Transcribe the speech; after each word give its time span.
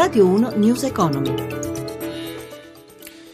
Radio 0.00 0.24
1 0.24 0.52
News 0.56 0.84
Economy. 0.84 1.34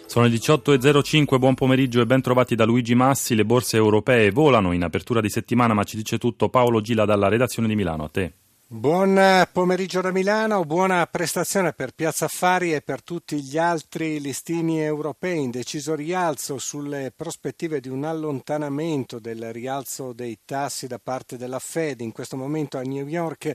Sono 0.04 0.26
le 0.26 0.34
18.05, 0.34 1.38
buon 1.38 1.54
pomeriggio 1.54 2.00
e 2.00 2.06
ben 2.06 2.20
trovati 2.20 2.56
da 2.56 2.64
Luigi 2.64 2.96
Massi. 2.96 3.36
Le 3.36 3.44
borse 3.44 3.76
europee 3.76 4.32
volano 4.32 4.72
in 4.72 4.82
apertura 4.82 5.20
di 5.20 5.30
settimana, 5.30 5.74
ma 5.74 5.84
ci 5.84 5.94
dice 5.94 6.18
tutto 6.18 6.48
Paolo 6.48 6.80
Gila 6.80 7.04
dalla 7.04 7.28
redazione 7.28 7.68
di 7.68 7.76
Milano. 7.76 8.02
A 8.02 8.08
te. 8.08 8.32
Buon 8.68 9.46
pomeriggio 9.52 10.00
da 10.00 10.10
Milano, 10.10 10.64
buona 10.64 11.06
prestazione 11.06 11.72
per 11.72 11.92
Piazza 11.92 12.24
Affari 12.24 12.74
e 12.74 12.82
per 12.82 13.00
tutti 13.00 13.40
gli 13.40 13.56
altri 13.56 14.20
listini 14.20 14.82
europei 14.82 15.38
in 15.38 15.52
deciso 15.52 15.94
rialzo 15.94 16.58
sulle 16.58 17.12
prospettive 17.14 17.78
di 17.78 17.88
un 17.88 18.02
allontanamento 18.02 19.20
del 19.20 19.52
rialzo 19.52 20.12
dei 20.12 20.40
tassi 20.44 20.88
da 20.88 20.98
parte 20.98 21.36
della 21.36 21.60
Fed. 21.60 22.00
In 22.00 22.10
questo 22.10 22.36
momento 22.36 22.76
a 22.76 22.82
New 22.82 23.06
York 23.06 23.52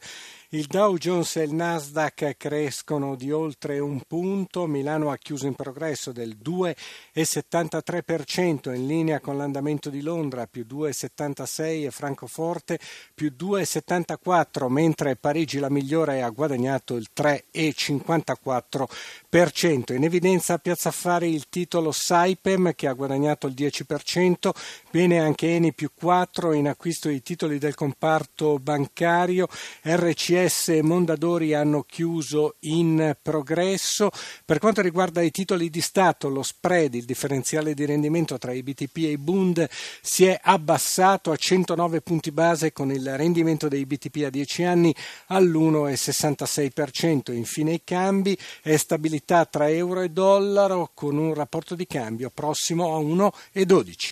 il 0.51 0.65
Dow 0.65 0.95
Jones 0.95 1.35
e 1.35 1.43
il 1.43 1.53
Nasdaq 1.53 2.37
crescono 2.37 3.15
di 3.15 3.33
oltre 3.33 3.79
un 3.79 4.01
punto, 4.07 4.65
Milano 4.65 5.11
ha 5.11 5.17
chiuso 5.17 5.45
in 5.45 5.55
progresso 5.55 6.13
del 6.13 6.37
2,73% 6.41 8.73
in 8.73 8.87
linea 8.87 9.19
con 9.19 9.35
l'andamento 9.35 9.89
di 9.89 10.01
Londra 10.01 10.47
più 10.47 10.65
2,76 10.69 11.85
e 11.85 11.91
Francoforte 11.91 12.79
più 13.13 13.33
2,74, 13.37 14.67
mentre 14.67 15.00
Parigi 15.19 15.59
la 15.59 15.69
migliore 15.69 16.21
ha 16.21 16.29
guadagnato 16.29 16.95
il 16.95 17.07
3,54%. 17.15 19.93
In 19.93 20.03
evidenza 20.03 20.53
a 20.53 20.59
Piazza 20.59 20.89
Affari 20.89 21.33
il 21.33 21.47
titolo 21.49 21.91
Saipem 21.91 22.73
che 22.75 22.87
ha 22.87 22.93
guadagnato 22.93 23.47
il 23.47 23.53
10%, 23.53 24.51
bene 24.91 25.19
anche 25.19 25.55
Eni 25.55 25.73
più 25.73 25.89
4 25.93 26.53
in 26.53 26.67
acquisto 26.67 27.09
i 27.09 27.21
titoli 27.21 27.57
del 27.57 27.75
comparto 27.75 28.59
bancario, 28.59 29.47
RCS 29.81 30.69
e 30.69 30.81
Mondadori 30.81 31.53
hanno 31.53 31.83
chiuso 31.83 32.55
in 32.61 33.15
progresso. 33.21 34.09
Per 34.45 34.59
quanto 34.59 34.81
riguarda 34.81 35.21
i 35.21 35.31
titoli 35.31 35.69
di 35.69 35.81
Stato, 35.81 36.29
lo 36.29 36.43
spread, 36.43 36.93
il 36.93 37.05
differenziale 37.05 37.73
di 37.73 37.85
rendimento 37.85 38.37
tra 38.37 38.51
i 38.51 38.63
BTP 38.63 38.97
e 38.97 39.11
i 39.11 39.17
Bund, 39.17 39.67
si 40.01 40.25
è 40.25 40.39
abbassato 40.41 41.31
a 41.31 41.35
109 41.35 42.01
punti 42.01 42.31
base 42.31 42.71
con 42.71 42.91
il 42.91 43.17
rendimento 43.17 43.67
dei 43.67 43.85
BTP 43.85 44.23
a 44.25 44.29
10 44.29 44.63
anni 44.63 44.90
all'1,66%. 45.27 47.33
Infine 47.33 47.73
i 47.73 47.81
cambi 47.83 48.37
è 48.61 48.77
stabilità 48.77 49.43
tra 49.45 49.69
euro 49.69 50.01
e 50.01 50.09
dollaro 50.09 50.91
con 50.93 51.17
un 51.17 51.33
rapporto 51.33 51.75
di 51.75 51.85
cambio 51.85 52.31
prossimo 52.33 52.95
a 52.95 52.99
1,12. 52.99 54.09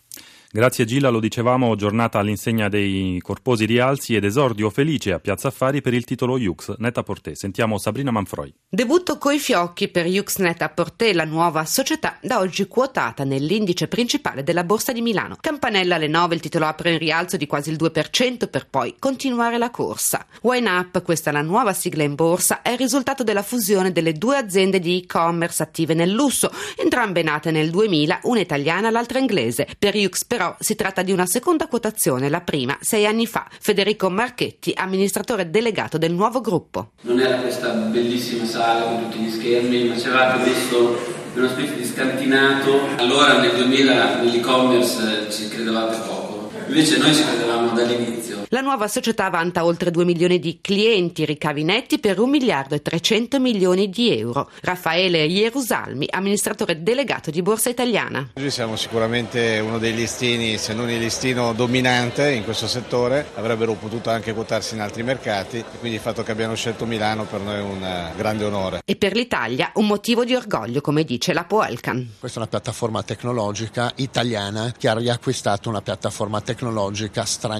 Grazie 0.52 0.86
Gilla, 0.86 1.10
lo 1.10 1.20
dicevamo, 1.20 1.76
giornata 1.76 2.18
all'insegna 2.18 2.70
dei 2.70 3.20
corposi 3.22 3.66
rialzi 3.66 4.16
ed 4.16 4.24
esordio 4.24 4.72
felice 4.72 5.12
a 5.14 5.20
Piazza 5.20 5.50
Affari 5.50 5.80
per 5.80 5.94
il 5.94 6.06
titolo 6.06 6.40
Jux 6.40 6.74
Netta 6.80 7.04
Porté. 7.04 7.36
Sentiamo 7.36 7.78
Sabrina 7.78 8.10
Manfroi. 8.10 8.52
Debutto 8.68 9.20
coi 9.20 9.38
fiocchi 9.38 9.90
per 9.90 10.08
Jux 10.08 10.38
Netta 10.38 10.68
Porté, 10.70 11.14
la 11.14 11.26
nuova 11.26 11.66
società 11.66 12.18
da 12.20 12.40
oggi 12.40 12.66
quotata 12.66 13.24
nell'indice 13.26 13.88
principale 13.88 14.42
della 14.42 14.64
Borsa 14.64 14.92
di 14.92 15.02
Milano. 15.02 15.38
Campanella 15.40 15.98
alle 15.98 16.08
9, 16.08 16.34
il 16.34 16.42
titolo 16.42 16.66
apre 16.66 16.94
in 16.94 16.98
rialzo 16.98 17.38
di 17.38 17.46
quasi 17.46 17.70
il 17.70 17.78
2% 17.80 18.50
per 18.50 18.66
poi 18.68 18.96
continuare 18.98 19.60
la 19.60 19.70
corsa. 19.70 20.26
Wine 20.42 20.68
Up, 20.68 21.04
questa 21.04 21.30
è 21.30 21.34
la 21.34 21.44
nuova 21.44 21.74
sigla 21.74 22.02
in 22.02 22.16
borsa, 22.16 22.64
è 22.64 22.72
il 22.72 22.80
risultato 22.80 23.24
della 23.24 23.44
fusione 23.44 23.92
delle 23.92 24.14
due 24.14 24.38
aziende 24.38 24.80
di 24.80 24.98
e-commerce 24.98 25.62
attive 25.62 25.94
nel 25.94 26.10
lusso, 26.10 26.52
entrambe 26.76 27.22
nate 27.22 27.52
nel 27.52 27.70
2000, 27.70 28.22
una 28.24 28.40
italiana 28.40 28.88
e 28.88 28.92
l'altra 28.92 29.20
inglese. 29.20 29.68
Per 29.78 29.96
Jux 29.96 30.26
per 30.26 30.38
però 30.40 30.56
si 30.58 30.76
tratta 30.76 31.02
di 31.02 31.12
una 31.12 31.26
seconda 31.26 31.68
quotazione, 31.68 32.30
la 32.30 32.40
prima 32.40 32.78
sei 32.80 33.06
anni 33.06 33.28
fa. 33.28 33.46
Federico 33.60 34.10
Marchetti, 34.10 34.72
amministratore 34.74 35.50
delegato 35.50 35.98
del 35.98 36.14
nuovo 36.14 36.40
gruppo. 36.40 36.92
Non 37.02 37.20
era 37.20 37.40
questa 37.40 37.72
bellissima 37.72 38.46
sala 38.46 38.86
con 38.86 39.02
tutti 39.02 39.18
gli 39.18 39.30
schermi, 39.30 39.90
ma 39.90 39.98
ci 39.98 40.08
avevate 40.08 40.50
messo 40.50 40.98
una 41.36 41.50
specie 41.50 41.76
di 41.76 41.84
scantinato. 41.84 42.88
Allora 42.96 43.42
nel 43.42 43.52
2000 43.52 44.22
nell'e-commerce 44.22 45.28
ci 45.30 45.50
credevate 45.50 45.98
poco, 46.08 46.50
invece 46.68 47.00
noi 47.00 47.14
ci 47.14 47.26
credevamo 47.26 47.59
dall'inizio. 47.74 48.46
La 48.50 48.62
nuova 48.62 48.88
società 48.88 49.30
vanta 49.30 49.64
oltre 49.64 49.92
2 49.92 50.06
milioni 50.06 50.40
di 50.40 50.60
clienti, 50.62 51.26
ricavi 51.26 51.64
netti 51.64 52.00
per 52.00 52.20
1 52.20 52.28
miliardo 52.28 52.74
e 52.74 52.82
300 52.82 53.40
milioni 53.40 53.90
di 53.90 54.18
euro. 54.18 54.50
Raffaele 54.62 55.26
Ierusalmi, 55.26 56.08
amministratore 56.10 56.82
delegato 56.82 57.30
di 57.30 57.42
Borsa 57.42 57.70
Italiana. 57.70 58.32
Noi 58.34 58.50
siamo 58.50 58.76
sicuramente 58.76 59.60
uno 59.60 59.78
dei 59.78 59.94
listini, 59.94 60.58
se 60.58 60.74
non 60.74 60.90
il 60.90 61.00
listino 61.00 61.54
dominante 61.54 62.32
in 62.32 62.44
questo 62.44 62.68
settore, 62.68 63.28
avrebbero 63.36 63.74
potuto 63.74 64.10
anche 64.10 64.34
quotarsi 64.34 64.74
in 64.74 64.82
altri 64.82 65.04
mercati, 65.04 65.64
quindi 65.78 65.98
il 65.98 66.04
fatto 66.04 66.24
che 66.24 66.32
abbiano 66.32 66.56
scelto 66.56 66.86
Milano 66.86 67.26
per 67.26 67.42
noi 67.42 67.56
è 67.56 67.62
un 67.62 67.84
eh, 67.84 68.14
grande 68.16 68.46
onore. 68.46 68.82
E 68.84 68.96
per 68.96 69.16
l'Italia 69.16 69.72
un 69.76 69.86
motivo 69.86 70.26
di 70.26 70.34
orgoglio, 70.34 70.82
come 70.82 71.04
dice 71.04 71.34
la 71.34 71.44
Poelcan. 71.44 72.16
Questa 72.20 72.40
è 72.40 72.42
una 72.42 72.50
piattaforma 72.50 73.04
tecnologica 73.04 73.92
italiana 73.96 74.74
che 74.78 74.88
ha 74.88 74.94
riacquistato 74.94 75.70
una 75.70 75.82
piattaforma 75.82 76.42
tecnologica 76.42 77.26
straniera. 77.26 77.59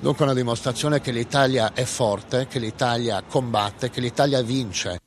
Dunque 0.00 0.24
una 0.24 0.34
dimostrazione 0.34 1.00
che 1.00 1.10
l'Italia 1.10 1.72
è 1.72 1.84
forte, 1.84 2.46
che 2.48 2.58
l'Italia 2.58 3.22
combatte, 3.26 3.90
che 3.90 4.00
l'Italia 4.00 4.42
vince. 4.42 5.00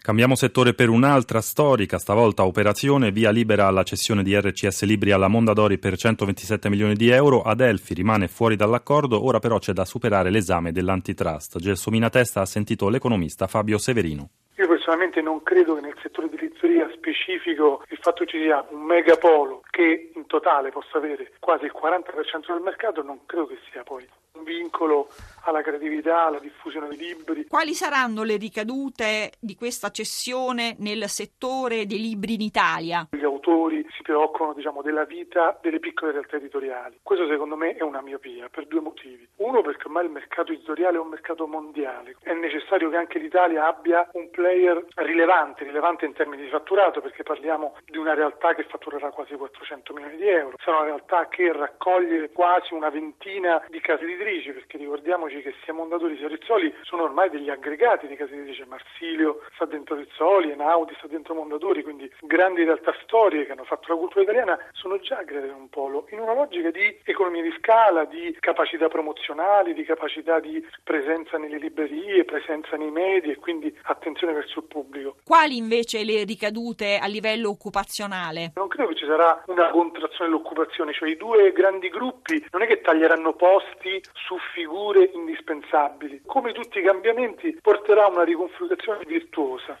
Cambiamo 0.00 0.36
settore 0.36 0.72
per 0.72 0.88
un'altra 0.88 1.42
storica, 1.42 1.98
stavolta 1.98 2.46
operazione, 2.46 3.10
via 3.10 3.30
libera 3.30 3.66
alla 3.66 3.82
cessione 3.82 4.22
di 4.22 4.34
RCS 4.34 4.84
Libri 4.84 5.10
alla 5.10 5.28
Mondadori 5.28 5.78
per 5.78 5.98
127 5.98 6.70
milioni 6.70 6.94
di 6.94 7.10
euro. 7.10 7.42
Adelphi 7.42 7.92
rimane 7.92 8.26
fuori 8.28 8.56
dall'accordo, 8.56 9.22
ora 9.22 9.38
però 9.38 9.58
c'è 9.58 9.72
da 9.72 9.84
superare 9.84 10.30
l'esame 10.30 10.72
dell'antitrust. 10.72 11.58
Gelsomina 11.58 12.08
Testa 12.08 12.40
ha 12.40 12.46
sentito 12.46 12.88
l'economista 12.88 13.46
Fabio 13.48 13.76
Severino. 13.76 14.30
Io 14.56 14.66
personalmente 14.66 15.20
non 15.20 15.42
credo 15.42 15.74
che 15.74 15.82
nel 15.82 15.94
settore 16.00 16.28
edilizia 16.28 16.88
specifico 16.96 17.84
il 17.90 17.98
fatto 18.00 18.24
che 18.24 18.30
ci 18.30 18.38
sia 18.38 18.64
un 18.70 18.84
megapolo 18.84 19.62
che 19.70 20.10
totale 20.28 20.70
possa 20.70 20.98
avere 20.98 21.32
quasi 21.40 21.64
il 21.64 21.74
40% 21.74 22.52
del 22.52 22.62
mercato 22.62 23.02
non 23.02 23.26
credo 23.26 23.46
che 23.46 23.58
sia 23.70 23.82
poi 23.82 24.08
vincolo 24.48 25.08
alla 25.44 25.62
creatività, 25.62 26.26
alla 26.26 26.38
diffusione 26.38 26.88
dei 26.88 26.98
libri. 26.98 27.46
Quali 27.46 27.74
saranno 27.74 28.22
le 28.22 28.36
ricadute 28.36 29.32
di 29.38 29.54
questa 29.54 29.90
cessione 29.90 30.76
nel 30.78 31.08
settore 31.08 31.86
dei 31.86 32.00
libri 32.00 32.34
in 32.34 32.40
Italia? 32.40 33.08
Gli 33.10 33.24
autori 33.24 33.86
si 33.90 34.02
preoccupano 34.02 34.54
diciamo, 34.54 34.82
della 34.82 35.04
vita 35.04 35.58
delle 35.62 35.78
piccole 35.78 36.12
realtà 36.12 36.36
editoriali. 36.36 36.98
Questo 37.02 37.26
secondo 37.26 37.56
me 37.56 37.74
è 37.74 37.82
una 37.82 38.02
miopia 38.02 38.48
per 38.48 38.66
due 38.66 38.80
motivi. 38.80 39.26
Uno 39.36 39.62
perché 39.62 39.86
ormai 39.86 40.04
il 40.04 40.10
mercato 40.10 40.52
editoriale 40.52 40.96
è 40.96 41.00
un 41.00 41.08
mercato 41.08 41.46
mondiale. 41.46 42.16
È 42.20 42.32
necessario 42.32 42.90
che 42.90 42.96
anche 42.96 43.18
l'Italia 43.18 43.66
abbia 43.66 44.08
un 44.12 44.30
player 44.30 44.84
rilevante, 44.96 45.64
rilevante 45.64 46.04
in 46.04 46.12
termini 46.12 46.42
di 46.42 46.48
fatturato 46.48 47.00
perché 47.00 47.22
parliamo 47.22 47.76
di 47.84 47.96
una 47.96 48.14
realtà 48.14 48.54
che 48.54 48.64
fatturerà 48.64 49.10
quasi 49.10 49.34
400 49.34 49.92
milioni 49.92 50.16
di 50.16 50.28
euro. 50.28 50.56
Sarà 50.62 50.78
una 50.78 50.86
realtà 50.86 51.28
che 51.28 51.52
raccoglie 51.52 52.30
quasi 52.30 52.74
una 52.74 52.90
ventina 52.90 53.62
di 53.68 53.80
case 53.80 54.04
editrici 54.04 54.37
perché 54.46 54.78
ricordiamoci 54.78 55.42
che 55.42 55.54
sia 55.64 55.72
Mondadori 55.72 56.16
sia 56.16 56.28
Rizzoli 56.28 56.72
sono 56.82 57.02
ormai 57.02 57.30
degli 57.30 57.50
aggregati 57.50 58.06
di 58.06 58.16
case 58.16 58.34
editrici. 58.34 58.64
Marsilio 58.66 59.40
sta 59.54 59.64
dentro 59.64 59.96
Rizzoli, 59.96 60.50
Enaudi 60.50 60.94
sta 60.98 61.06
dentro 61.06 61.34
Mondadori, 61.34 61.82
quindi 61.82 62.10
grandi 62.20 62.64
realtà 62.64 62.94
storiche 63.02 63.46
che 63.46 63.52
hanno 63.52 63.64
fatto 63.64 63.92
la 63.92 63.98
cultura 63.98 64.22
italiana 64.22 64.58
sono 64.72 64.98
già 65.00 65.18
aggregate 65.18 65.48
in 65.48 65.54
un 65.54 65.68
polo, 65.68 66.06
in 66.10 66.20
una 66.20 66.34
logica 66.34 66.70
di 66.70 66.98
economia 67.04 67.42
di 67.42 67.54
scala, 67.58 68.04
di 68.04 68.36
capacità 68.38 68.88
promozionali, 68.88 69.74
di 69.74 69.84
capacità 69.84 70.40
di 70.40 70.64
presenza 70.82 71.36
nelle 71.36 71.58
librerie, 71.58 72.24
presenza 72.24 72.76
nei 72.76 72.90
media 72.90 73.32
e 73.32 73.36
quindi 73.36 73.76
attenzione 73.82 74.32
verso 74.32 74.60
il 74.60 74.66
pubblico. 74.66 75.16
Quali 75.24 75.56
invece 75.56 76.04
le 76.04 76.24
ricadute 76.24 76.98
a 77.00 77.06
livello 77.06 77.50
occupazionale? 77.50 78.52
Non 78.54 78.68
credo 78.68 78.90
che 78.90 78.96
ci 78.96 79.06
sarà 79.06 79.42
una 79.46 79.70
contrazione 79.70 80.30
dell'occupazione, 80.30 80.92
cioè 80.92 81.08
i 81.08 81.16
due 81.16 81.52
grandi 81.52 81.88
gruppi 81.88 82.44
non 82.50 82.62
è 82.62 82.66
che 82.66 82.80
taglieranno 82.80 83.32
posti 83.34 84.00
su 84.28 84.36
figure 84.52 85.10
indispensabili. 85.14 86.20
Come 86.26 86.52
tutti 86.52 86.80
i 86.80 86.82
cambiamenti 86.82 87.58
porterà 87.62 88.04
a 88.04 88.10
una 88.10 88.24
riconfigurazione 88.24 89.04
virtuosa. 89.06 89.80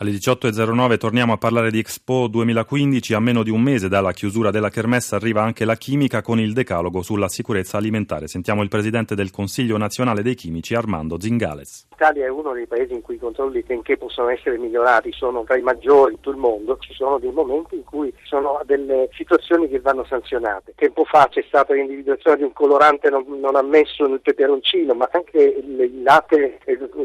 Alle 0.00 0.12
18.09 0.12 0.96
torniamo 0.96 1.32
a 1.32 1.38
parlare 1.38 1.72
di 1.72 1.80
Expo 1.80 2.28
2015. 2.28 3.14
A 3.14 3.18
meno 3.18 3.42
di 3.42 3.50
un 3.50 3.60
mese 3.60 3.88
dalla 3.88 4.12
chiusura 4.12 4.52
della 4.52 4.70
Kermesse 4.70 5.16
arriva 5.16 5.42
anche 5.42 5.64
la 5.64 5.74
chimica 5.74 6.22
con 6.22 6.38
il 6.38 6.52
decalogo 6.52 7.02
sulla 7.02 7.26
sicurezza 7.26 7.78
alimentare. 7.78 8.28
Sentiamo 8.28 8.62
il 8.62 8.68
presidente 8.68 9.16
del 9.16 9.32
Consiglio 9.32 9.76
nazionale 9.76 10.22
dei 10.22 10.36
chimici, 10.36 10.76
Armando 10.76 11.18
Zingales. 11.18 11.88
L'Italia 11.90 12.26
è 12.26 12.28
uno 12.28 12.52
dei 12.52 12.68
paesi 12.68 12.92
in 12.92 13.02
cui 13.02 13.16
i 13.16 13.18
controlli 13.18 13.60
finché 13.62 13.96
possono 13.96 14.28
essere 14.28 14.56
migliorati 14.56 15.10
sono 15.10 15.42
tra 15.42 15.56
i 15.56 15.62
maggiori 15.62 16.12
in 16.12 16.20
tutto 16.20 16.30
il 16.30 16.36
mondo. 16.36 16.78
Ci 16.78 16.94
sono 16.94 17.18
dei 17.18 17.32
momenti 17.32 17.74
in 17.74 17.82
cui 17.82 18.14
sono 18.22 18.60
delle 18.66 19.08
situazioni 19.14 19.68
che 19.68 19.80
vanno 19.80 20.04
sanzionate. 20.04 20.74
Tempo 20.76 21.02
fa 21.06 21.26
c'è 21.28 21.42
stata 21.48 21.74
l'individuazione 21.74 22.36
di 22.36 22.44
un 22.44 22.52
colorante 22.52 23.10
non, 23.10 23.24
non 23.40 23.56
ammesso 23.56 24.06
nel 24.06 24.20
peperoncino, 24.20 24.94
ma 24.94 25.08
anche 25.10 25.38
il, 25.38 26.02
latte 26.04 26.60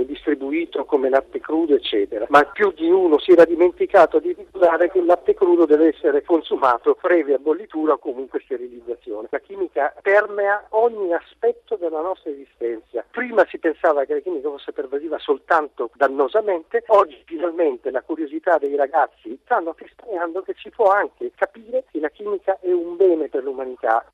distribuito 0.05 0.85
come 0.85 1.09
latte 1.09 1.39
crudo, 1.39 1.75
eccetera. 1.75 2.27
Ma 2.29 2.43
più 2.43 2.71
di 2.71 2.82
uno 2.89 3.19
si 3.19 3.31
era 3.31 3.45
dimenticato 3.45 4.19
di 4.19 4.33
ricordare 4.33 4.89
che 4.89 4.99
il 4.99 5.05
latte 5.05 5.33
crudo 5.33 5.65
deve 5.65 5.87
essere 5.87 6.23
consumato 6.23 6.95
previa 6.95 7.37
bollitura 7.37 7.93
o 7.93 7.97
comunque 7.97 8.41
sterilizzazione. 8.43 9.27
La 9.31 9.39
chimica 9.39 9.93
permea 10.01 10.65
ogni 10.69 11.13
aspetto 11.13 11.75
della 11.75 12.01
nostra 12.01 12.31
esistenza. 12.31 13.03
Prima 13.11 13.45
si 13.47 13.57
pensava 13.57 14.05
che 14.05 14.13
la 14.13 14.19
chimica 14.19 14.49
fosse 14.49 14.71
pervasiva 14.71 15.17
soltanto 15.19 15.89
dannosamente, 15.95 16.83
oggi 16.87 17.21
finalmente 17.25 17.91
la 17.91 18.01
curiosità 18.01 18.57
dei 18.57 18.75
ragazzi 18.75 19.37
stanno 19.43 19.73
testimoniando 19.73 20.41
che 20.41 20.55
si 20.57 20.69
può 20.69 20.91
anche 20.91 21.31
capire 21.35 21.85
che 21.91 21.99
la 21.99 22.09
chimica 22.09 22.57
è 22.61 22.71
un 22.71 22.95
bene 22.95 23.27
per 23.29 23.43
l'umanità. 23.43 24.05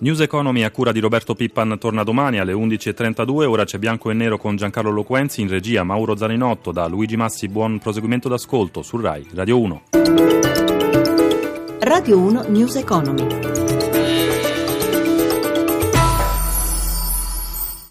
News 0.00 0.20
Economy 0.20 0.62
a 0.62 0.70
cura 0.70 0.92
di 0.92 1.00
Roberto 1.00 1.34
Pippan 1.34 1.76
torna 1.78 2.04
domani 2.04 2.38
alle 2.38 2.54
11.32, 2.54 3.44
ora 3.44 3.64
c'è 3.64 3.76
bianco 3.76 4.10
e 4.10 4.14
nero 4.14 4.38
con 4.38 4.56
Giancarlo 4.56 4.90
Loquenzi, 4.90 5.42
in 5.42 5.48
regia 5.48 5.84
Mauro 5.84 6.16
Zaninotto, 6.16 6.72
da 6.72 6.86
Luigi 6.86 7.16
Massi 7.16 7.48
buon 7.48 7.78
proseguimento 7.78 8.26
d'ascolto 8.26 8.80
su 8.80 8.98
RAI 8.98 9.26
Radio 9.34 9.60
1. 9.60 9.82
Radio 11.80 12.18
1 12.18 12.44
News 12.48 12.76
Economy. 12.76 13.59